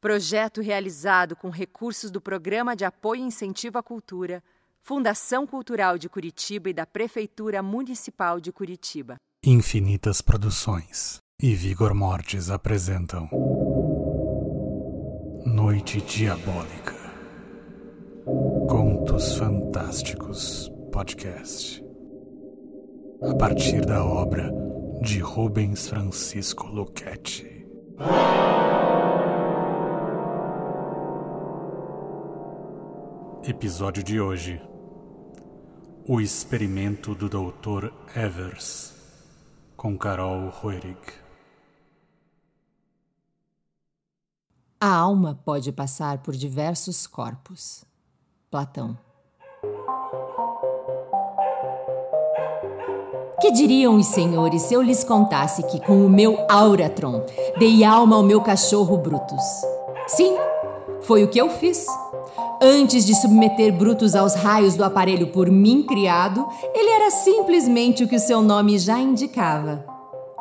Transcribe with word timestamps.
Projeto 0.00 0.62
realizado 0.62 1.36
com 1.36 1.50
recursos 1.50 2.10
do 2.10 2.22
Programa 2.22 2.74
de 2.74 2.86
Apoio 2.86 3.22
e 3.22 3.26
Incentivo 3.26 3.76
à 3.76 3.82
Cultura, 3.82 4.42
Fundação 4.80 5.46
Cultural 5.46 5.98
de 5.98 6.08
Curitiba 6.08 6.70
e 6.70 6.72
da 6.72 6.86
Prefeitura 6.86 7.62
Municipal 7.62 8.40
de 8.40 8.50
Curitiba. 8.50 9.16
Infinitas 9.44 10.22
Produções 10.22 11.18
e 11.42 11.54
Vigor 11.54 11.94
Mortis 11.94 12.48
apresentam 12.50 13.28
Noite 15.44 16.00
Diabólica 16.00 16.94
Contos 18.68 19.36
Fantásticos 19.36 20.70
Podcast 20.90 21.84
a 23.22 23.34
partir 23.34 23.84
da 23.84 24.02
obra 24.02 24.50
de 25.02 25.18
Rubens 25.20 25.88
Francisco 25.88 26.66
Luchetti. 26.68 27.66
Episódio 33.42 34.02
de 34.02 34.20
hoje: 34.20 34.60
O 36.06 36.20
experimento 36.20 37.14
do 37.14 37.26
Dr. 37.26 37.90
Evers, 38.14 38.92
com 39.74 39.96
Carol 39.96 40.50
Roerig. 40.50 40.98
A 44.78 44.94
alma 44.94 45.40
pode 45.42 45.72
passar 45.72 46.18
por 46.18 46.36
diversos 46.36 47.06
corpos. 47.06 47.82
Platão. 48.50 48.98
Que 53.40 53.50
diriam 53.50 53.96
os 53.96 54.06
senhores 54.06 54.62
se 54.62 54.74
eu 54.74 54.82
lhes 54.82 55.02
contasse 55.02 55.62
que, 55.62 55.80
com 55.80 56.04
o 56.04 56.10
meu 56.10 56.46
Auratron, 56.50 57.24
dei 57.58 57.84
alma 57.84 58.16
ao 58.16 58.22
meu 58.22 58.42
cachorro 58.42 58.98
Brutus? 58.98 59.44
Sim, 60.08 60.36
foi 61.00 61.24
o 61.24 61.28
que 61.28 61.40
eu 61.40 61.48
fiz. 61.48 61.86
Antes 62.62 63.06
de 63.06 63.14
submeter 63.14 63.72
Brutus 63.72 64.14
aos 64.14 64.34
raios 64.34 64.76
do 64.76 64.84
aparelho 64.84 65.28
por 65.28 65.50
mim 65.50 65.82
criado, 65.82 66.46
ele 66.74 66.90
era 66.90 67.10
simplesmente 67.10 68.04
o 68.04 68.08
que 68.08 68.16
o 68.16 68.20
seu 68.20 68.42
nome 68.42 68.78
já 68.78 69.00
indicava: 69.00 69.82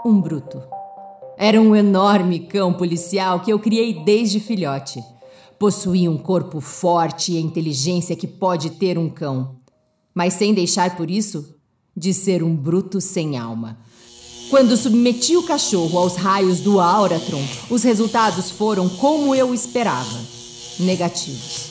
um 0.05 0.19
bruto. 0.19 0.61
Era 1.37 1.61
um 1.61 1.73
enorme 1.73 2.41
cão 2.41 2.73
policial 2.73 3.39
que 3.39 3.53
eu 3.53 3.57
criei 3.57 4.03
desde 4.03 4.41
filhote. 4.41 5.01
Possuía 5.57 6.11
um 6.11 6.17
corpo 6.17 6.59
forte 6.59 7.31
e 7.31 7.37
a 7.37 7.41
inteligência 7.41 8.17
que 8.17 8.27
pode 8.27 8.71
ter 8.71 8.97
um 8.97 9.09
cão, 9.09 9.55
mas 10.13 10.33
sem 10.33 10.53
deixar 10.53 10.97
por 10.97 11.09
isso 11.09 11.55
de 11.95 12.13
ser 12.13 12.43
um 12.43 12.53
bruto 12.53 12.99
sem 12.99 13.37
alma. 13.37 13.77
Quando 14.49 14.75
submeti 14.75 15.37
o 15.37 15.43
cachorro 15.43 15.97
aos 15.97 16.17
raios 16.17 16.59
do 16.59 16.81
Auratron, 16.81 17.43
os 17.69 17.83
resultados 17.83 18.51
foram 18.51 18.89
como 18.89 19.33
eu 19.33 19.53
esperava: 19.53 20.19
negativos. 20.77 21.68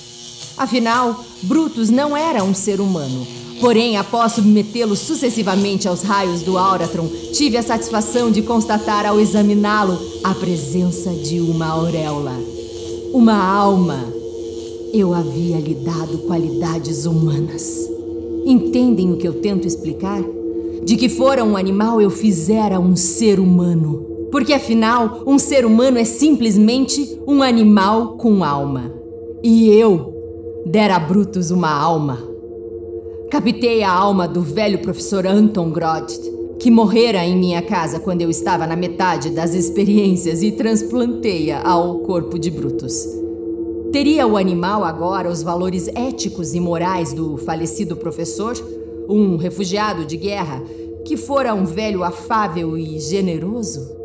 Afinal, 0.59 1.25
Brutus 1.43 1.89
não 1.89 2.17
era 2.17 2.43
um 2.43 2.53
ser 2.53 2.81
humano. 2.81 3.25
Porém, 3.61 3.97
após 3.97 4.33
submetê-lo 4.33 4.95
sucessivamente 4.95 5.89
aos 5.89 6.03
raios 6.03 6.43
do 6.43 6.57
Auratron, 6.57 7.09
tive 7.33 7.57
a 7.57 7.63
satisfação 7.63 8.31
de 8.31 8.43
constatar 8.43 9.05
ao 9.05 9.19
examiná-lo 9.19 9.99
a 10.23 10.35
presença 10.35 11.11
de 11.11 11.41
uma 11.41 11.67
auréola, 11.67 12.35
uma 13.13 13.37
alma. 13.37 14.05
Eu 14.93 15.13
havia 15.13 15.59
lhe 15.59 15.75
dado 15.75 16.19
qualidades 16.19 17.05
humanas. 17.05 17.89
Entendem 18.45 19.13
o 19.13 19.17
que 19.17 19.27
eu 19.27 19.35
tento 19.35 19.67
explicar? 19.67 20.23
De 20.85 20.97
que 20.97 21.09
fora 21.09 21.45
um 21.45 21.57
animal 21.57 22.01
eu 22.01 22.11
fizera 22.11 22.81
um 22.81 22.97
ser 22.97 23.41
humano. 23.41 24.07
Porque 24.31 24.53
afinal, 24.53 25.23
um 25.27 25.39
ser 25.39 25.65
humano 25.67 25.99
é 25.99 26.05
simplesmente 26.05 27.19
um 27.27 27.43
animal 27.43 28.17
com 28.17 28.45
alma. 28.45 28.93
E 29.43 29.69
eu 29.69 30.18
dera 30.67 30.97
a 30.97 30.99
Brutus 30.99 31.51
uma 31.51 31.71
alma. 31.71 32.19
Captei 33.31 33.83
a 33.83 33.93
alma 33.93 34.27
do 34.27 34.41
velho 34.41 34.79
professor 34.81 35.27
Anton 35.27 35.71
Grodt, 35.71 36.19
que 36.59 36.71
morrera 36.71 37.25
em 37.25 37.37
minha 37.37 37.63
casa 37.63 38.01
quando 38.01 38.23
eu 38.23 38.31
estava 38.31 38.67
na 38.67 38.77
metade 38.77 39.31
das 39.31 39.55
experiências 39.55 40.43
e 40.43 40.53
transplantei-a 40.53 41.63
ao 41.63 42.01
corpo 42.01 42.39
de 42.39 42.51
Brutus. 42.51 43.07
Teria 43.93 44.27
o 44.27 44.37
animal 44.37 44.85
agora 44.85 45.31
os 45.31 45.43
valores 45.43 45.89
éticos 45.89 46.55
e 46.55 46.61
morais 46.61 47.13
do 47.13 47.39
falecido 47.39 47.97
professor, 47.97 48.55
um 49.09 49.37
refugiado 49.37 50.05
de 50.05 50.17
guerra 50.17 50.63
que 51.09 51.17
fora 51.17 51.55
um 51.55 51.65
velho 51.65 52.05
afável 52.05 52.77
e 52.77 52.99
generoso? 53.01 53.97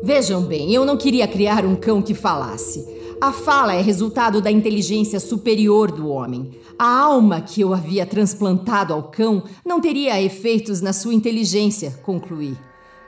Vejam 0.00 0.42
bem, 0.42 0.72
eu 0.72 0.84
não 0.84 0.96
queria 0.96 1.26
criar 1.26 1.64
um 1.64 1.74
cão 1.74 2.00
que 2.00 2.14
falasse. 2.14 2.86
A 3.18 3.32
fala 3.32 3.74
é 3.74 3.80
resultado 3.80 4.42
da 4.42 4.50
inteligência 4.50 5.18
superior 5.18 5.90
do 5.90 6.08
homem. 6.08 6.60
A 6.78 6.86
alma 6.86 7.40
que 7.40 7.62
eu 7.62 7.72
havia 7.72 8.04
transplantado 8.04 8.92
ao 8.92 9.04
cão 9.04 9.42
não 9.64 9.80
teria 9.80 10.20
efeitos 10.20 10.82
na 10.82 10.92
sua 10.92 11.14
inteligência, 11.14 11.98
concluí. 12.02 12.54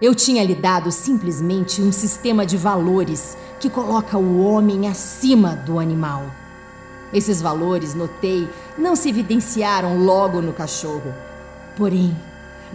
Eu 0.01 0.15
tinha 0.15 0.43
lhe 0.43 0.55
dado 0.55 0.91
simplesmente 0.91 1.83
um 1.83 1.93
sistema 1.93 2.47
de 2.47 2.57
valores 2.57 3.37
que 3.61 3.69
coloca 3.69 4.17
o 4.17 4.43
homem 4.43 4.89
acima 4.89 5.55
do 5.55 5.79
animal. 5.79 6.25
Esses 7.13 7.43
valores, 7.43 7.95
notei, 7.95 8.49
não 8.79 8.97
se 8.97 9.11
evidenciaram 9.11 10.03
logo 10.03 10.41
no 10.41 10.55
cachorro. 10.55 11.13
Porém, 11.77 12.17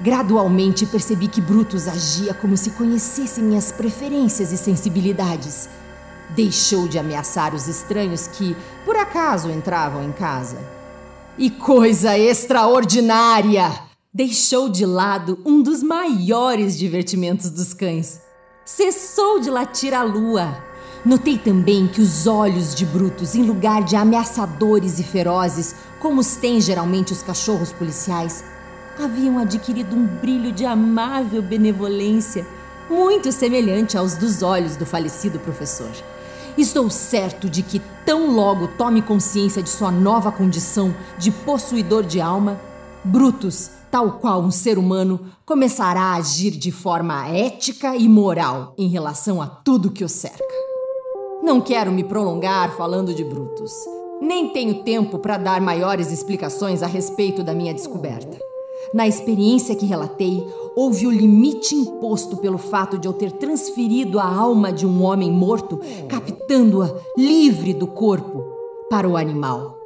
gradualmente 0.04 0.86
percebi 0.86 1.28
que 1.28 1.42
Brutus 1.42 1.88
agia 1.88 2.34
como 2.36 2.56
se 2.56 2.72
conhecesse 2.72 3.42
minhas 3.42 3.72
preferências 3.72 4.52
e 4.52 4.58
sensibilidades 4.58 5.68
Deixou 6.30 6.88
de 6.88 6.98
ameaçar 6.98 7.54
os 7.54 7.68
estranhos 7.68 8.28
que, 8.28 8.56
por 8.86 8.96
acaso, 8.96 9.50
entravam 9.52 10.04
em 10.04 10.12
casa. 10.12 10.58
E 11.38 11.50
coisa 11.50 12.18
extraordinária! 12.18 13.72
Deixou 14.14 14.70
de 14.70 14.86
lado 14.86 15.40
um 15.44 15.62
dos 15.62 15.82
maiores 15.82 16.78
divertimentos 16.78 17.50
dos 17.50 17.74
cães. 17.74 18.22
Cessou 18.64 19.40
de 19.40 19.50
latir 19.50 19.94
a 19.94 20.04
lua. 20.04 20.56
Notei 21.04 21.38
também 21.38 21.88
que 21.88 22.00
os 22.00 22.28
olhos 22.28 22.74
de 22.76 22.86
Brutus, 22.86 23.36
em 23.36 23.44
lugar 23.44 23.84
de 23.84 23.96
ameaçadores 23.96 25.00
e 25.00 25.04
ferozes, 25.04 25.76
como 26.00 26.22
os 26.22 26.36
têm 26.36 26.62
geralmente 26.62 27.12
os 27.12 27.24
cachorros 27.24 27.74
policiais, 27.74 28.44
haviam 28.98 29.40
adquirido 29.40 29.96
um 29.96 30.06
brilho 30.06 30.52
de 30.52 30.66
amável 30.66 31.42
benevolência, 31.42 32.46
muito 32.90 33.32
semelhante 33.32 33.98
aos 33.98 34.14
dos 34.16 34.44
olhos 34.44 34.78
do 34.78 34.86
falecido 34.86 35.40
professor. 35.40 35.92
Estou 36.58 36.90
certo 36.90 37.50
de 37.50 37.64
que, 37.64 37.82
tão 38.06 38.36
logo 38.36 38.68
tome 38.78 39.02
consciência 39.02 39.64
de 39.64 39.70
sua 39.70 39.92
nova 39.92 40.32
condição 40.32 40.94
de 41.18 41.32
possuidor 41.32 42.04
de 42.04 42.22
alma, 42.22 42.62
Brutus, 43.04 43.72
tal 43.90 44.14
qual 44.14 44.42
um 44.42 44.52
ser 44.52 44.78
humano, 44.78 45.20
começará 45.46 46.02
a 46.02 46.16
agir 46.16 46.52
de 46.52 46.72
forma 46.72 47.28
ética 47.28 47.96
e 47.96 48.08
moral 48.08 48.74
em 48.78 48.88
relação 48.88 49.42
a 49.42 49.48
tudo 49.48 49.92
que 49.92 50.04
o 50.04 50.10
cerca. 50.10 50.44
Não 51.44 51.60
quero 51.60 51.92
me 51.92 52.04
prolongar 52.04 52.76
falando 52.78 53.14
de 53.14 53.24
Brutus. 53.24 53.74
Nem 54.22 54.50
tenho 54.50 54.84
tempo 54.84 55.20
para 55.20 55.38
dar 55.38 55.60
maiores 55.60 56.12
explicações 56.12 56.82
a 56.82 56.88
respeito 56.88 57.44
da 57.44 57.54
minha 57.54 57.74
descoberta. 57.74 58.38
Na 58.94 59.08
experiência 59.08 59.76
que 59.76 59.86
relatei, 59.86 60.42
houve 60.76 61.08
o 61.08 61.12
limite 61.12 61.76
imposto 61.76 62.38
pelo 62.38 62.58
fato 62.58 62.98
de 62.98 63.08
eu 63.08 63.14
ter 63.14 63.32
transferido 63.34 64.20
a 64.20 64.26
alma 64.26 64.72
de 64.72 64.86
um 64.86 65.04
homem 65.04 65.32
morto, 65.32 65.80
captando-a 66.08 66.94
livre 67.18 67.74
do 67.74 67.88
corpo, 67.88 68.44
para 68.90 69.08
o 69.08 69.18
animal. 69.18 69.80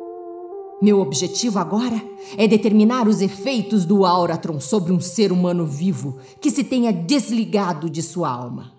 Meu 0.82 1.00
objetivo 1.00 1.58
agora 1.58 2.00
é 2.38 2.48
determinar 2.48 3.08
os 3.08 3.22
efeitos 3.22 3.84
do 3.84 4.06
Auratron 4.06 4.60
sobre 4.60 4.92
um 4.92 5.00
ser 5.00 5.32
humano 5.32 5.66
vivo 5.66 6.18
que 6.40 6.52
se 6.52 6.64
tenha 6.64 6.94
desligado 6.94 7.90
de 7.90 8.04
sua 8.04 8.30
alma. 8.30 8.74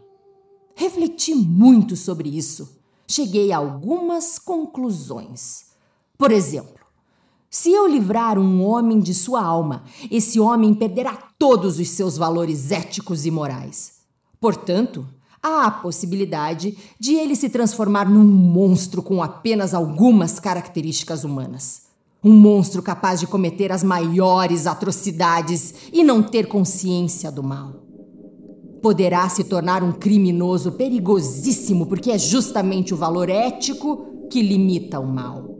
Refleti 0.76 1.34
muito 1.34 1.96
sobre 1.96 2.28
isso. 2.28 2.78
Cheguei 3.06 3.50
a 3.50 3.56
algumas 3.56 4.38
conclusões. 4.38 5.66
Por 6.16 6.30
exemplo, 6.30 6.77
se 7.50 7.72
eu 7.72 7.86
livrar 7.86 8.38
um 8.38 8.62
homem 8.62 9.00
de 9.00 9.14
sua 9.14 9.42
alma, 9.42 9.84
esse 10.10 10.38
homem 10.38 10.74
perderá 10.74 11.16
todos 11.38 11.78
os 11.78 11.88
seus 11.88 12.18
valores 12.18 12.70
éticos 12.70 13.24
e 13.24 13.30
morais. 13.30 13.92
Portanto, 14.38 15.06
há 15.42 15.64
a 15.64 15.70
possibilidade 15.70 16.76
de 17.00 17.14
ele 17.14 17.34
se 17.34 17.48
transformar 17.48 18.08
num 18.08 18.24
monstro 18.24 19.02
com 19.02 19.22
apenas 19.22 19.72
algumas 19.72 20.38
características 20.38 21.24
humanas. 21.24 21.88
Um 22.22 22.34
monstro 22.34 22.82
capaz 22.82 23.18
de 23.18 23.26
cometer 23.26 23.72
as 23.72 23.82
maiores 23.82 24.66
atrocidades 24.66 25.74
e 25.90 26.04
não 26.04 26.22
ter 26.22 26.48
consciência 26.48 27.32
do 27.32 27.42
mal. 27.42 27.82
Poderá 28.82 29.26
se 29.28 29.44
tornar 29.44 29.82
um 29.82 29.92
criminoso 29.92 30.72
perigosíssimo 30.72 31.86
porque 31.86 32.10
é 32.10 32.18
justamente 32.18 32.92
o 32.92 32.96
valor 32.96 33.30
ético 33.30 34.28
que 34.30 34.42
limita 34.42 35.00
o 35.00 35.06
mal. 35.06 35.57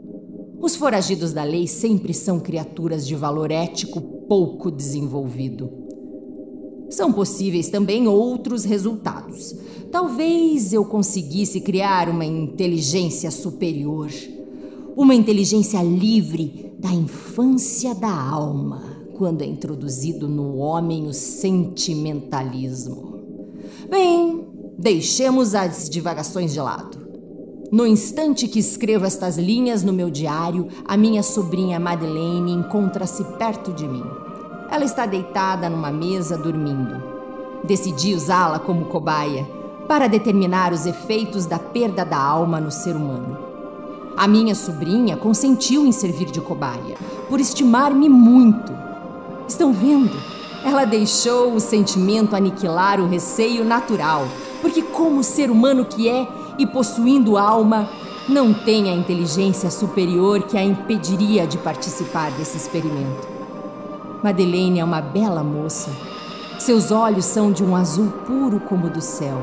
Os 0.61 0.75
foragidos 0.75 1.33
da 1.33 1.45
lei 1.45 1.69
sempre 1.69 2.13
são 2.13 2.41
criaturas 2.41 3.07
de 3.07 3.15
valor 3.15 3.51
ético 3.51 4.01
pouco 4.01 4.71
desenvolvido. 4.71 5.71
São 6.91 7.13
possíveis 7.13 7.69
também 7.69 8.09
outros 8.09 8.65
resultados. 8.65 9.55
Talvez 9.93 10.73
eu 10.73 10.85
conseguisse 10.85 11.61
criar 11.61 12.09
uma 12.09 12.25
inteligência 12.25 13.31
superior, 13.31 14.11
uma 14.97 15.15
inteligência 15.15 15.81
livre 15.83 16.73
da 16.79 16.91
infância 16.91 17.95
da 17.95 18.11
alma, 18.11 18.83
quando 19.15 19.43
é 19.43 19.47
introduzido 19.47 20.29
no 20.29 20.57
homem 20.57 21.07
o 21.07 21.13
sentimentalismo. 21.13 23.21
Bem, 23.89 24.45
deixemos 24.79 25.55
as 25.55 25.89
divagações 25.89 26.53
de 26.53 26.61
lado. 26.61 26.98
No 27.71 27.87
instante 27.87 28.49
que 28.49 28.59
escrevo 28.59 29.05
estas 29.05 29.37
linhas 29.37 29.83
no 29.83 29.93
meu 29.93 30.09
diário, 30.09 30.69
a 30.87 30.97
minha 30.97 31.23
sobrinha 31.23 31.79
Madeleine 31.79 32.51
encontra-se 32.51 33.23
perto 33.37 33.73
de 33.73 33.87
mim. 33.87 34.05
Ela 34.71 34.85
está 34.85 35.05
deitada 35.05 35.69
numa 35.69 35.91
mesa 35.91 36.39
dormindo. 36.39 37.03
Decidi 37.63 38.15
usá-la 38.15 38.59
como 38.59 38.87
cobaia 38.87 39.47
para 39.87 40.09
determinar 40.09 40.73
os 40.73 40.87
efeitos 40.87 41.45
da 41.45 41.59
perda 41.59 42.07
da 42.07 42.17
alma 42.19 42.59
no 42.59 42.71
ser 42.71 42.97
humano. 42.97 43.37
A 44.17 44.27
minha 44.27 44.55
sobrinha 44.55 45.19
consentiu 45.19 45.85
em 45.85 45.93
servir 45.93 46.31
de 46.31 46.41
cobaia, 46.41 46.97
por 47.29 47.39
estimar-me 47.39 48.09
muito. 48.09 48.73
Estão 49.47 49.75
vendo? 49.75 50.17
Ela 50.65 50.87
deixou 50.87 51.53
o 51.55 51.61
sentimento 51.61 52.35
aniquilar 52.35 52.99
o 52.99 53.07
receio 53.07 53.63
natural, 53.63 54.27
porque, 54.63 54.81
como 54.81 55.23
ser 55.23 55.51
humano 55.51 55.85
que 55.85 56.09
é, 56.09 56.27
e 56.59 56.67
possuindo 56.67 57.39
alma, 57.39 57.89
não 58.29 58.53
tem 58.53 58.91
a 58.91 58.95
inteligência 58.95 59.71
superior 59.71 60.43
que 60.43 60.59
a 60.59 60.63
impediria 60.63 61.47
de 61.47 61.57
participar 61.57 62.31
desse 62.33 62.57
experimento. 62.57 63.27
Madeleine 64.23 64.81
é 64.81 64.85
uma 64.85 65.01
bela 65.01 65.43
moça. 65.43 65.91
Seus 66.59 66.91
olhos 66.91 67.25
são 67.25 67.53
de 67.53 67.65
um 67.65 67.77
azul 67.77 68.09
puro 68.27 68.61
como 68.61 68.89
o 68.89 68.91
do 68.91 69.01
céu. 69.01 69.39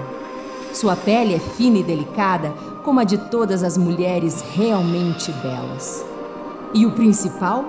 Sua 0.74 0.96
pele 0.96 1.34
é 1.34 1.40
fina 1.40 1.80
e 1.80 1.84
delicada, 1.84 2.54
como 2.84 3.00
a 3.00 3.04
de 3.06 3.18
todas 3.18 3.64
as 3.64 3.78
mulheres 3.78 4.44
realmente 4.54 5.32
belas. 5.32 6.06
E 6.74 6.86
o 6.86 6.92
principal? 6.92 7.64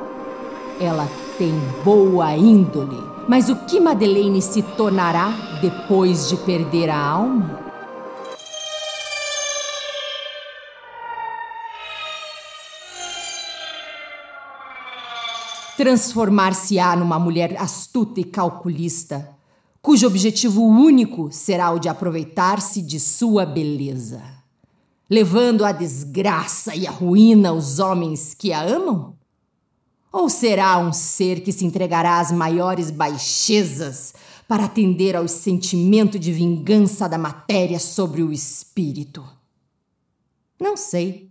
Ela 0.80 1.08
tem 1.38 1.54
boa 1.84 2.36
índole. 2.36 3.00
Mas 3.28 3.48
o 3.48 3.56
que 3.56 3.80
Madeleine 3.80 4.42
se 4.42 4.62
tornará 4.62 5.32
depois 5.62 6.28
de 6.28 6.36
perder 6.36 6.90
a 6.90 6.98
alma? 6.98 7.65
Transformar-se-á 15.76 16.96
numa 16.96 17.18
mulher 17.18 17.56
astuta 17.60 18.18
e 18.18 18.24
calculista, 18.24 19.36
cujo 19.82 20.06
objetivo 20.06 20.62
único 20.62 21.30
será 21.30 21.70
o 21.70 21.78
de 21.78 21.88
aproveitar-se 21.88 22.80
de 22.80 22.98
sua 22.98 23.44
beleza, 23.44 24.22
levando 25.08 25.64
à 25.64 25.72
desgraça 25.72 26.74
e 26.74 26.86
à 26.86 26.90
ruína 26.90 27.52
os 27.52 27.78
homens 27.78 28.32
que 28.32 28.52
a 28.52 28.62
amam? 28.62 29.14
Ou 30.10 30.30
será 30.30 30.78
um 30.78 30.94
ser 30.94 31.40
que 31.42 31.52
se 31.52 31.66
entregará 31.66 32.20
às 32.20 32.32
maiores 32.32 32.90
baixezas 32.90 34.14
para 34.48 34.64
atender 34.64 35.14
ao 35.14 35.28
sentimento 35.28 36.18
de 36.18 36.32
vingança 36.32 37.06
da 37.06 37.18
matéria 37.18 37.78
sobre 37.78 38.22
o 38.22 38.32
espírito? 38.32 39.22
Não 40.58 40.74
sei. 40.74 41.30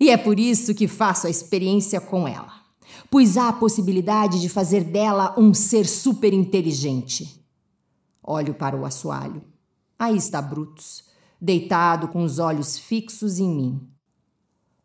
E 0.00 0.08
é 0.08 0.16
por 0.16 0.40
isso 0.40 0.74
que 0.74 0.88
faço 0.88 1.26
a 1.26 1.30
experiência 1.30 2.00
com 2.00 2.26
ela 2.26 2.63
pois 3.10 3.36
há 3.36 3.48
a 3.48 3.52
possibilidade 3.52 4.40
de 4.40 4.48
fazer 4.48 4.84
dela 4.84 5.34
um 5.38 5.52
ser 5.52 5.86
superinteligente. 5.86 7.40
Olho 8.22 8.54
para 8.54 8.76
o 8.76 8.84
assoalho. 8.84 9.42
Aí 9.98 10.16
está 10.16 10.40
Brutus, 10.40 11.04
deitado 11.40 12.08
com 12.08 12.24
os 12.24 12.38
olhos 12.38 12.78
fixos 12.78 13.38
em 13.38 13.48
mim. 13.48 13.80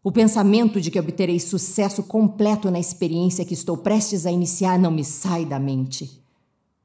O 0.04 0.12
pensamento 0.12 0.80
de 0.80 0.90
que 0.90 1.00
obterei 1.00 1.40
sucesso 1.40 2.04
completo 2.04 2.72
na 2.72 2.80
experiência 2.80 3.46
que 3.46 3.54
estou 3.54 3.78
prestes 3.78 4.26
a 4.26 4.32
iniciar 4.32 4.80
não 4.80 4.92
me 4.92 5.04
sai 5.04 5.46
da 5.46 5.60
mente. 5.60 6.24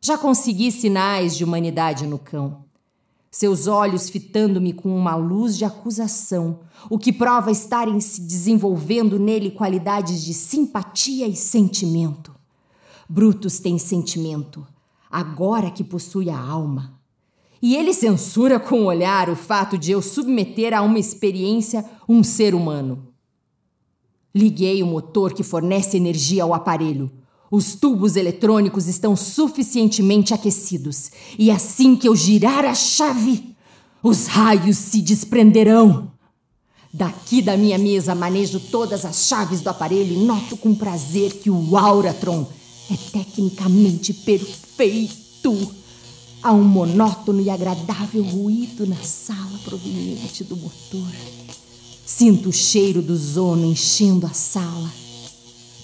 Já 0.00 0.19
consegui 0.19 0.70
sinais 0.70 1.37
de 1.37 1.44
humanidade 1.44 2.06
no 2.06 2.19
cão 2.19 2.64
seus 3.34 3.66
olhos 3.66 4.08
fitando-me 4.08 4.72
com 4.72 4.96
uma 4.96 5.16
luz 5.16 5.58
de 5.58 5.64
acusação, 5.64 6.60
o 6.88 6.96
que 6.96 7.12
prova 7.12 7.50
estarem 7.50 7.98
se 7.98 8.20
desenvolvendo 8.20 9.19
nele 9.19 9.50
qualidades 9.50 10.25
de 10.25 10.32
simpatia 10.32 11.26
e 11.26 11.34
sentimento. 11.34 12.32
Brutus 13.08 13.58
tem 13.58 13.76
sentimento, 13.76 14.64
agora 15.10 15.69
que 15.69 15.82
possui 15.82 16.31
a 16.31 16.38
alma. 16.38 16.96
E 17.60 17.75
ele 17.75 17.92
censura 17.92 18.60
com 18.60 18.82
o 18.82 18.86
olhar 18.86 19.28
o 19.28 19.34
fato 19.34 19.76
de 19.76 19.90
eu 19.90 20.00
submeter 20.00 20.72
a 20.72 20.81
uma 20.81 21.00
experiência 21.00 21.84
um 22.08 22.22
ser 22.22 22.54
humano. 22.54 23.08
Liguei 24.32 24.81
o 24.81 24.86
motor 24.86 25.34
que 25.34 25.42
fornece 25.42 25.96
energia 25.96 26.44
ao 26.44 26.54
aparelho 26.54 27.10
os 27.55 27.77
tubos 27.77 28.17
eletrônicos 28.17 28.89
estão 28.89 29.15
suficientemente 29.15 30.35
aquecidos, 30.35 31.11
e 31.39 31.53
assim 31.53 31.95
que 31.95 32.09
eu 32.09 32.17
girar 32.17 32.65
a 32.65 32.75
chave, 32.75 33.55
os 34.03 34.27
raios 34.27 34.77
se 34.77 35.01
desprenderão. 35.01 36.11
Daqui 36.93 37.41
da 37.41 37.56
minha 37.56 37.79
mesa 37.79 38.12
manejo 38.12 38.59
todas 38.59 39.05
as 39.05 39.27
chaves 39.27 39.61
do 39.61 39.69
aparelho 39.69 40.15
e 40.15 40.25
noto 40.25 40.56
com 40.56 40.75
prazer 40.75 41.35
que 41.35 41.49
o 41.49 41.77
Auratron 41.77 42.47
é 42.91 42.97
tecnicamente 42.97 44.12
perfeito. 44.12 45.73
Há 46.43 46.53
um 46.53 46.65
monótono 46.65 47.41
e 47.41 47.51
agradável 47.51 48.23
ruído 48.23 48.85
na 48.85 49.01
sala 49.03 49.59
proveniente 49.65 50.43
do 50.43 50.56
motor. 50.56 51.12
Sinto 52.05 52.49
o 52.49 52.53
cheiro 52.53 53.01
do 53.01 53.17
zono 53.17 53.65
enchendo 53.65 54.27
a 54.27 54.33
sala 54.33 55.04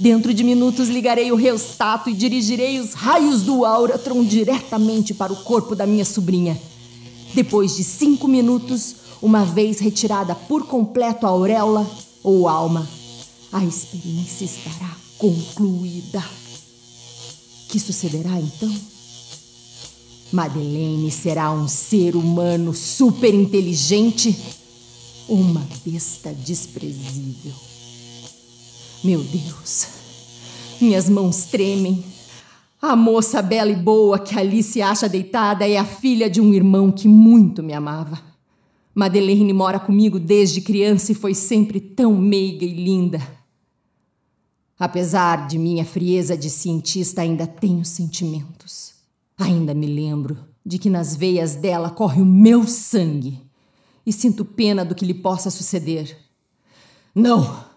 Dentro 0.01 0.33
de 0.33 0.43
minutos 0.43 0.89
ligarei 0.89 1.31
o 1.31 1.37
reustato 1.37 2.09
e 2.09 2.15
dirigirei 2.15 2.81
os 2.81 2.95
raios 2.95 3.43
do 3.43 3.67
Auratron 3.67 4.25
diretamente 4.25 5.13
para 5.13 5.31
o 5.31 5.37
corpo 5.37 5.77
da 5.77 5.87
minha 5.87 6.07
sobrinha. 6.07 6.59
Depois 7.35 7.77
de 7.77 7.85
cinco 7.85 8.27
minutos, 8.27 8.97
uma 9.21 9.45
vez 9.45 9.79
retirada 9.79 10.35
por 10.35 10.65
completo 10.67 11.27
a 11.27 11.29
auréola 11.29 11.87
ou 12.23 12.49
alma, 12.49 12.89
a 13.53 13.63
experiência 13.63 14.47
estará 14.47 14.91
concluída. 15.19 16.25
Que 17.69 17.79
sucederá 17.79 18.41
então? 18.41 18.75
Madeleine 20.33 21.11
será 21.11 21.53
um 21.53 21.69
ser 21.69 22.17
humano 22.17 22.73
super 22.73 23.35
inteligente, 23.35 24.35
uma 25.29 25.69
besta 25.85 26.33
desprezível. 26.33 27.53
Meu 29.03 29.23
Deus, 29.23 29.89
minhas 30.79 31.09
mãos 31.09 31.47
tremem. 31.47 32.05
A 32.83 32.95
moça 32.95 33.41
bela 33.41 33.71
e 33.71 33.77
boa 33.77 34.19
que 34.19 34.39
ali 34.39 34.63
se 34.63 34.83
acha 34.83 35.09
deitada 35.09 35.67
é 35.67 35.79
a 35.79 35.87
filha 35.87 36.29
de 36.29 36.39
um 36.39 36.53
irmão 36.53 36.93
que 36.93 37.09
muito 37.09 37.63
me 37.63 37.73
amava. 37.73 38.21
Madeleine 38.95 39.55
mora 39.55 39.81
comigo 39.81 40.21
desde 40.21 40.61
criança 40.61 41.13
e 41.13 41.15
foi 41.15 41.35
sempre 41.35 41.81
tão 41.81 42.15
meiga 42.15 42.65
e 42.65 42.75
linda. 42.75 43.21
Apesar 44.79 45.47
de 45.47 45.59
minha 45.59 45.85
frieza 45.85 46.37
de 46.37 46.51
cientista, 46.51 47.23
ainda 47.23 47.47
tenho 47.47 47.85
sentimentos. 47.87 48.93
Ainda 49.39 49.73
me 49.73 49.87
lembro 49.87 50.37
de 50.65 50.79
que 50.79 50.91
nas 50.91 51.17
veias 51.17 51.55
dela 51.55 51.89
corre 51.89 52.21
o 52.21 52.27
meu 52.27 52.67
sangue 52.67 53.41
e 54.05 54.13
sinto 54.13 54.45
pena 54.45 54.85
do 54.85 54.95
que 54.95 55.07
lhe 55.07 55.15
possa 55.15 55.51
suceder. 55.51 56.19
Não! 57.15 57.70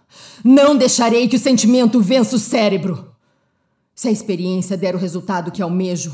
Não 0.43 0.75
deixarei 0.75 1.27
que 1.27 1.35
o 1.35 1.39
sentimento 1.39 2.01
vença 2.01 2.35
o 2.35 2.39
cérebro. 2.39 3.13
Se 3.95 4.07
a 4.07 4.11
experiência 4.11 4.75
der 4.75 4.95
o 4.95 4.99
resultado 4.99 5.51
que 5.51 5.61
almejo, 5.61 6.13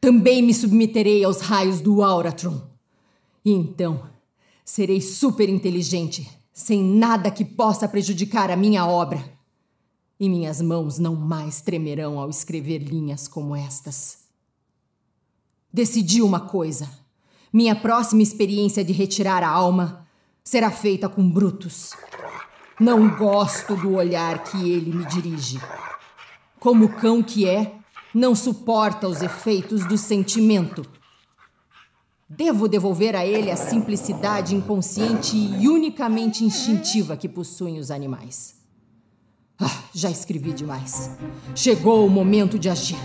também 0.00 0.42
me 0.42 0.54
submeterei 0.54 1.24
aos 1.24 1.40
raios 1.40 1.80
do 1.80 2.02
Auratron. 2.02 2.60
E 3.44 3.52
então, 3.52 4.02
serei 4.64 5.00
super 5.00 5.48
inteligente, 5.48 6.28
sem 6.52 6.82
nada 6.82 7.30
que 7.30 7.44
possa 7.44 7.88
prejudicar 7.88 8.50
a 8.50 8.56
minha 8.56 8.86
obra. 8.86 9.24
E 10.18 10.28
minhas 10.28 10.60
mãos 10.60 10.98
não 10.98 11.14
mais 11.14 11.60
tremerão 11.60 12.18
ao 12.18 12.30
escrever 12.30 12.78
linhas 12.78 13.28
como 13.28 13.54
estas. 13.54 14.18
Decidi 15.72 16.22
uma 16.22 16.40
coisa: 16.40 16.88
minha 17.52 17.76
próxima 17.76 18.22
experiência 18.22 18.82
de 18.84 18.92
retirar 18.92 19.42
a 19.42 19.48
alma 19.48 20.06
será 20.42 20.70
feita 20.70 21.08
com 21.08 21.28
Brutus. 21.28 21.90
Não 22.78 23.08
gosto 23.16 23.74
do 23.74 23.94
olhar 23.94 24.44
que 24.44 24.70
ele 24.70 24.92
me 24.92 25.06
dirige. 25.06 25.58
Como 26.60 26.90
cão 26.90 27.22
que 27.22 27.48
é, 27.48 27.74
não 28.14 28.34
suporta 28.34 29.08
os 29.08 29.22
efeitos 29.22 29.86
do 29.86 29.96
sentimento. 29.96 30.84
Devo 32.28 32.68
devolver 32.68 33.16
a 33.16 33.24
ele 33.24 33.50
a 33.50 33.56
simplicidade 33.56 34.54
inconsciente 34.54 35.36
e 35.36 35.68
unicamente 35.68 36.44
instintiva 36.44 37.16
que 37.16 37.28
possuem 37.28 37.78
os 37.78 37.90
animais. 37.90 38.56
Ah, 39.58 39.84
já 39.94 40.10
escrevi 40.10 40.52
demais. 40.52 41.10
Chegou 41.54 42.06
o 42.06 42.10
momento 42.10 42.58
de 42.58 42.68
agir. 42.68 42.98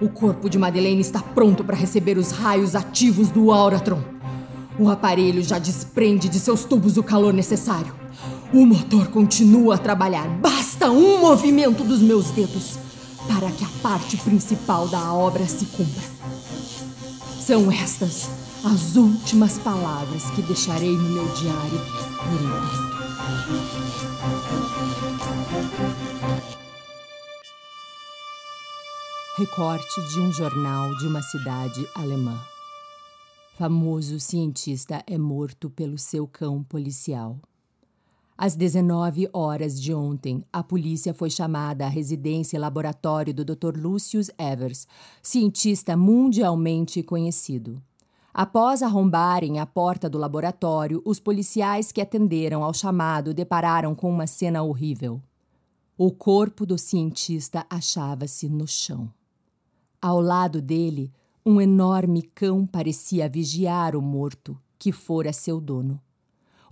O 0.00 0.08
corpo 0.08 0.48
de 0.48 0.58
Madeleine 0.58 1.00
está 1.00 1.20
pronto 1.20 1.64
para 1.64 1.76
receber 1.76 2.18
os 2.18 2.30
raios 2.30 2.76
ativos 2.76 3.30
do 3.30 3.50
Auratron. 3.50 4.02
O 4.78 4.88
aparelho 4.88 5.42
já 5.42 5.58
desprende 5.58 6.28
de 6.28 6.38
seus 6.38 6.64
tubos 6.64 6.96
o 6.96 7.02
calor 7.02 7.32
necessário. 7.32 7.94
O 8.54 8.66
motor 8.66 9.08
continua 9.08 9.76
a 9.76 9.78
trabalhar. 9.78 10.28
Basta 10.28 10.90
um 10.90 11.18
movimento 11.20 11.82
dos 11.82 12.02
meus 12.02 12.30
dedos 12.32 12.76
para 13.26 13.50
que 13.50 13.64
a 13.64 13.68
parte 13.82 14.18
principal 14.18 14.86
da 14.88 15.14
obra 15.14 15.46
se 15.46 15.64
cumpra. 15.66 16.02
São 17.40 17.72
estas 17.72 18.28
as 18.62 18.94
últimas 18.94 19.56
palavras 19.58 20.30
que 20.32 20.42
deixarei 20.42 20.94
no 20.94 21.08
meu 21.10 21.26
diário 21.34 21.80
por 22.18 22.40
enquanto. 22.42 22.92
Recorte 29.38 30.08
de 30.10 30.20
um 30.20 30.30
jornal 30.30 30.94
de 30.98 31.06
uma 31.06 31.22
cidade 31.22 31.88
alemã. 31.94 32.38
Famoso 33.58 34.20
cientista 34.20 35.02
é 35.06 35.16
morto 35.16 35.70
pelo 35.70 35.96
seu 35.96 36.26
cão 36.26 36.62
policial. 36.62 37.40
Às 38.44 38.56
19 38.56 39.28
horas 39.32 39.80
de 39.80 39.94
ontem, 39.94 40.44
a 40.52 40.64
polícia 40.64 41.14
foi 41.14 41.30
chamada 41.30 41.86
à 41.86 41.88
residência 41.88 42.56
e 42.56 42.58
laboratório 42.58 43.32
do 43.32 43.44
Dr. 43.44 43.76
Lucius 43.76 44.32
Evers, 44.36 44.84
cientista 45.22 45.96
mundialmente 45.96 47.04
conhecido. 47.04 47.80
Após 48.34 48.82
arrombarem 48.82 49.60
a 49.60 49.64
porta 49.64 50.10
do 50.10 50.18
laboratório, 50.18 51.00
os 51.04 51.20
policiais 51.20 51.92
que 51.92 52.00
atenderam 52.00 52.64
ao 52.64 52.74
chamado 52.74 53.32
depararam 53.32 53.94
com 53.94 54.10
uma 54.10 54.26
cena 54.26 54.60
horrível. 54.64 55.22
O 55.96 56.10
corpo 56.10 56.66
do 56.66 56.76
cientista 56.76 57.64
achava-se 57.70 58.48
no 58.48 58.66
chão. 58.66 59.08
Ao 60.00 60.20
lado 60.20 60.60
dele, 60.60 61.12
um 61.46 61.60
enorme 61.60 62.22
cão 62.22 62.66
parecia 62.66 63.28
vigiar 63.28 63.94
o 63.94 64.02
morto, 64.02 64.58
que 64.80 64.90
fora 64.90 65.32
seu 65.32 65.60
dono. 65.60 66.00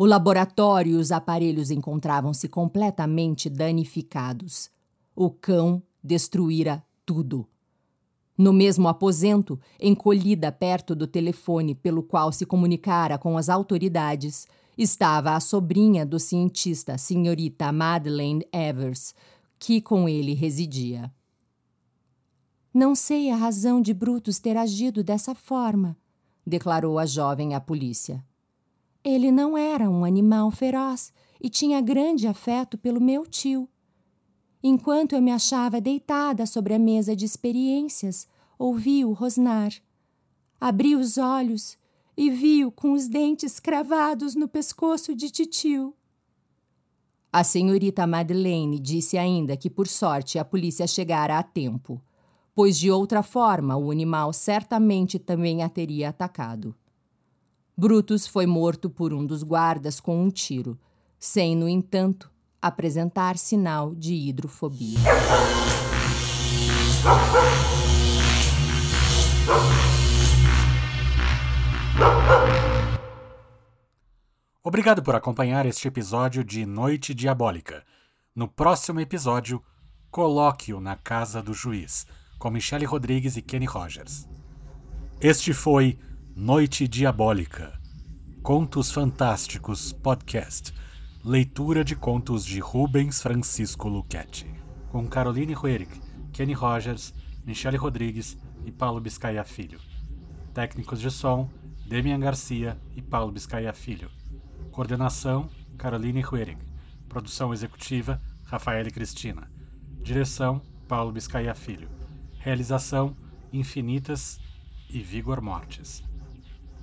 O 0.01 0.07
laboratório 0.07 0.95
e 0.95 0.97
os 0.97 1.13
aparelhos 1.13 1.71
encontravam-se 1.71 2.49
completamente 2.49 3.51
danificados. 3.51 4.71
O 5.15 5.29
cão 5.29 5.83
destruíra 6.03 6.83
tudo. 7.05 7.47
No 8.35 8.51
mesmo 8.51 8.89
aposento, 8.89 9.61
encolhida 9.79 10.51
perto 10.51 10.95
do 10.95 11.07
telefone 11.07 11.75
pelo 11.75 12.03
qual 12.03 12.33
se 12.33 12.47
comunicara 12.47 13.19
com 13.19 13.37
as 13.37 13.51
autoridades, 13.51 14.49
estava 14.79 15.33
a 15.33 15.41
sobrinha 15.41 16.07
do 16.07 16.19
cientista, 16.19 16.97
senhorita 16.97 17.71
Madeleine 17.71 18.49
Evers, 18.51 19.15
que 19.59 19.83
com 19.83 20.09
ele 20.09 20.33
residia. 20.33 21.13
Não 22.73 22.95
sei 22.95 23.31
a 23.31 23.37
razão 23.37 23.83
de 23.83 23.93
Brutus 23.93 24.39
ter 24.39 24.57
agido 24.57 25.05
dessa 25.05 25.35
forma, 25.35 25.95
declarou 26.47 26.99
a 26.99 27.05
jovem 27.05 27.55
à 27.55 27.61
polícia. 27.61 28.25
Ele 29.03 29.31
não 29.31 29.57
era 29.57 29.89
um 29.89 30.05
animal 30.05 30.51
feroz 30.51 31.13
e 31.41 31.49
tinha 31.49 31.81
grande 31.81 32.27
afeto 32.27 32.77
pelo 32.77 33.01
meu 33.01 33.27
tio. 33.27 33.69
Enquanto 34.63 35.15
eu 35.15 35.23
me 35.23 35.31
achava 35.31 35.81
deitada 35.81 36.45
sobre 36.45 36.75
a 36.75 36.79
mesa 36.79 37.17
de 37.17 37.25
experiências, 37.25 38.29
ouvi-o 38.59 39.13
rosnar. 39.13 39.73
Abri 40.61 40.95
os 40.95 41.17
olhos 41.17 41.79
e 42.15 42.31
vi-o 42.31 42.71
com 42.71 42.93
os 42.93 43.09
dentes 43.09 43.59
cravados 43.59 44.35
no 44.35 44.47
pescoço 44.47 45.15
de 45.15 45.31
titio. 45.31 45.95
A 47.33 47.43
senhorita 47.43 48.07
Madeleine 48.07 48.79
disse 48.79 49.17
ainda 49.17 49.57
que, 49.57 49.71
por 49.71 49.87
sorte, 49.87 50.39
a 50.39 50.45
polícia 50.45 50.87
chegara 50.87 51.39
a 51.39 51.43
tempo, 51.43 52.03
pois 52.55 52.77
de 52.77 52.91
outra 52.91 53.23
forma 53.23 53.77
o 53.79 53.91
animal 53.91 54.33
certamente 54.35 55.19
também 55.19 55.63
a 55.63 55.69
teria 55.71 56.11
atacado. 56.11 56.75
Brutus 57.77 58.27
foi 58.27 58.47
morto 58.47 58.91
por 58.91 59.13
um 59.13 59.25
dos 59.25 59.43
guardas 59.43 60.01
com 60.01 60.23
um 60.23 60.31
tiro, 60.31 60.79
sem, 61.19 61.57
no 61.57 61.69
entanto, 61.69 62.31
apresentar 62.61 63.39
sinal 63.39 63.95
de 63.95 64.15
hidrofobia. 64.15 64.99
Obrigado 74.63 75.03
por 75.03 75.15
acompanhar 75.15 75.65
este 75.65 75.89
episódio 75.89 76.45
de 76.45 76.67
Noite 76.67 77.15
Diabólica. 77.15 77.83
No 78.35 78.47
próximo 78.47 79.01
episódio, 79.01 79.63
Colóquio 80.11 80.81
na 80.81 80.97
Casa 80.97 81.43
do 81.43 81.55
Juiz, 81.55 82.07
com 82.39 82.51
Michele 82.51 82.85
Rodrigues 82.85 83.37
e 83.37 83.43
Kenny 83.43 83.67
Rogers. 83.67 84.29
Este 85.21 85.53
foi 85.53 85.99
Noite 86.43 86.89
Diabólica. 86.89 87.79
Contos 88.43 88.91
Fantásticos 88.91 89.93
Podcast. 89.93 90.73
Leitura 91.23 91.85
de 91.85 91.95
contos 91.95 92.47
de 92.47 92.61
Rubens 92.61 93.21
Francisco 93.21 93.91
Luchetti. 93.91 94.47
Com 94.89 95.07
Caroline 95.07 95.55
Huerig, 95.55 95.91
Kenny 96.33 96.55
Rogers, 96.55 97.13
Michele 97.45 97.77
Rodrigues 97.77 98.39
e 98.65 98.73
Paulo 98.73 99.03
Biscaia 99.03 99.45
Filho. 99.45 99.79
Técnicos 100.55 100.99
de 100.99 101.11
som, 101.11 101.47
Demian 101.87 102.19
Garcia 102.19 102.81
e 102.97 103.03
Paulo 103.03 103.33
Biscaia 103.33 103.75
Filho. 103.75 104.11
Coordenação, 104.71 105.47
Caroline 105.77 106.25
Huerig. 106.25 106.59
Produção 107.07 107.53
executiva, 107.53 108.19
Rafael 108.47 108.91
Cristina. 108.91 109.53
Direção, 110.03 110.63
Paulo 110.89 111.13
Biscaia 111.13 111.55
Filho. 111.55 111.91
Realização, 112.39 113.15
Infinitas 113.53 114.41
e 114.89 115.03
Vigor 115.03 115.43
Mortes. 115.43 116.03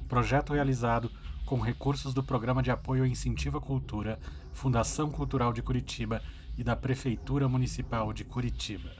Projeto 0.08 0.54
realizado 0.54 1.12
com 1.46 1.60
recursos 1.60 2.14
do 2.14 2.24
Programa 2.24 2.62
de 2.62 2.72
Apoio 2.72 3.06
e 3.06 3.12
Incentivo 3.12 3.58
à 3.58 3.62
Cultura, 3.62 4.20
Fundação 4.52 5.10
Cultural 5.10 5.54
de 5.54 5.62
Curitiba 5.62 6.22
e 6.58 6.64
da 6.64 6.76
Prefeitura 6.76 7.48
Municipal 7.48 8.12
de 8.12 8.26
Curitiba. 8.26 8.92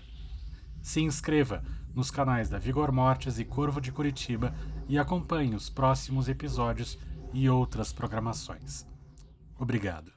Se 0.82 1.02
inscreva 1.02 1.64
nos 1.94 2.12
canais 2.12 2.50
da 2.50 2.58
Vigor 2.58 2.92
Mortes 2.92 3.40
e 3.40 3.46
Corvo 3.46 3.82
de 3.82 3.92
Curitiba 3.92 4.54
e 4.88 4.98
acompanhe 4.98 5.56
os 5.56 5.70
próximos 5.70 6.30
episódios 6.30 6.98
e 7.34 7.50
outras 7.50 7.92
programações. 7.92 8.86
Obrigado. 9.60 10.17